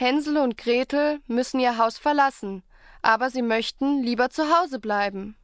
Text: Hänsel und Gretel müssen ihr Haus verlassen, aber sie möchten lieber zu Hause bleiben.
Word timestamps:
Hänsel 0.00 0.36
und 0.36 0.56
Gretel 0.56 1.18
müssen 1.26 1.58
ihr 1.58 1.76
Haus 1.76 1.98
verlassen, 1.98 2.62
aber 3.02 3.30
sie 3.30 3.42
möchten 3.42 4.00
lieber 4.00 4.30
zu 4.30 4.44
Hause 4.44 4.78
bleiben. 4.78 5.36